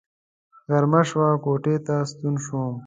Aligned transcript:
غرمه 0.71 1.01
شوه 1.09 1.27
کوټې 1.43 1.75
ته 1.85 1.95
ستون 2.09 2.35
شوم. 2.45 2.73